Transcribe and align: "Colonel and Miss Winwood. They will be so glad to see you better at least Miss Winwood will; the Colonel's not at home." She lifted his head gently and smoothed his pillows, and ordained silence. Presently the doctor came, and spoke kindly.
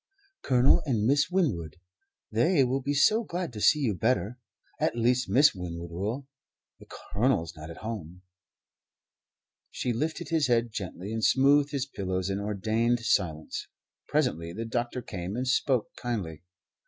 "Colonel 0.41 0.81
and 0.87 1.05
Miss 1.05 1.29
Winwood. 1.29 1.75
They 2.31 2.63
will 2.63 2.81
be 2.81 2.95
so 2.95 3.23
glad 3.23 3.53
to 3.53 3.61
see 3.61 3.81
you 3.81 3.93
better 3.93 4.39
at 4.79 4.95
least 4.97 5.29
Miss 5.29 5.53
Winwood 5.53 5.91
will; 5.91 6.25
the 6.79 6.87
Colonel's 6.89 7.55
not 7.55 7.69
at 7.69 7.77
home." 7.85 8.23
She 9.69 9.93
lifted 9.93 10.29
his 10.29 10.47
head 10.47 10.71
gently 10.71 11.13
and 11.13 11.23
smoothed 11.23 11.69
his 11.69 11.85
pillows, 11.85 12.31
and 12.31 12.41
ordained 12.41 13.01
silence. 13.01 13.67
Presently 14.07 14.51
the 14.53 14.65
doctor 14.65 15.03
came, 15.03 15.35
and 15.35 15.47
spoke 15.47 15.93
kindly. 15.95 16.41